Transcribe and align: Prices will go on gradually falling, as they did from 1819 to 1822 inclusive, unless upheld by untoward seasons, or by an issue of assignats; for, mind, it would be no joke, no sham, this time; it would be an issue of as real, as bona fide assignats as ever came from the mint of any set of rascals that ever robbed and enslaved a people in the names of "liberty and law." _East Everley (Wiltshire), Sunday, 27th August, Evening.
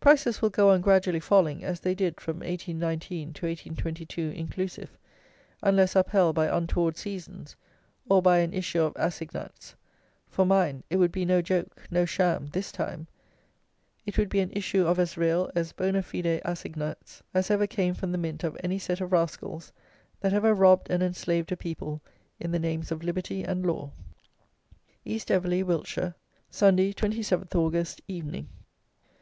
Prices 0.00 0.42
will 0.42 0.50
go 0.50 0.68
on 0.68 0.82
gradually 0.82 1.18
falling, 1.18 1.64
as 1.64 1.80
they 1.80 1.94
did 1.94 2.20
from 2.20 2.40
1819 2.40 3.32
to 3.32 3.46
1822 3.46 4.28
inclusive, 4.36 4.98
unless 5.62 5.96
upheld 5.96 6.34
by 6.36 6.46
untoward 6.46 6.98
seasons, 6.98 7.56
or 8.06 8.20
by 8.20 8.40
an 8.40 8.52
issue 8.52 8.82
of 8.82 8.92
assignats; 8.96 9.74
for, 10.28 10.44
mind, 10.44 10.82
it 10.90 10.98
would 10.98 11.10
be 11.10 11.24
no 11.24 11.40
joke, 11.40 11.86
no 11.90 12.04
sham, 12.04 12.48
this 12.52 12.70
time; 12.70 13.06
it 14.04 14.18
would 14.18 14.28
be 14.28 14.40
an 14.40 14.50
issue 14.52 14.86
of 14.86 14.98
as 14.98 15.16
real, 15.16 15.50
as 15.54 15.72
bona 15.72 16.02
fide 16.02 16.42
assignats 16.44 17.22
as 17.32 17.50
ever 17.50 17.66
came 17.66 17.94
from 17.94 18.12
the 18.12 18.18
mint 18.18 18.44
of 18.44 18.58
any 18.62 18.78
set 18.78 19.00
of 19.00 19.10
rascals 19.10 19.72
that 20.20 20.34
ever 20.34 20.52
robbed 20.52 20.90
and 20.90 21.02
enslaved 21.02 21.50
a 21.50 21.56
people 21.56 22.02
in 22.38 22.50
the 22.50 22.58
names 22.58 22.92
of 22.92 23.02
"liberty 23.02 23.42
and 23.42 23.64
law." 23.64 23.90
_East 25.06 25.30
Everley 25.30 25.62
(Wiltshire), 25.62 26.14
Sunday, 26.50 26.92
27th 26.92 27.54
August, 27.54 28.02
Evening. 28.06 28.50